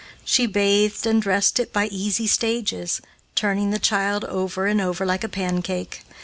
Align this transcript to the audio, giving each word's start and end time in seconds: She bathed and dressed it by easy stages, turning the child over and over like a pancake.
She 0.25 0.47
bathed 0.47 1.05
and 1.05 1.21
dressed 1.21 1.59
it 1.59 1.71
by 1.71 1.85
easy 1.85 2.25
stages, 2.25 3.01
turning 3.35 3.69
the 3.69 3.77
child 3.77 4.25
over 4.25 4.65
and 4.65 4.81
over 4.81 5.05
like 5.05 5.23
a 5.23 5.29
pancake. 5.29 6.01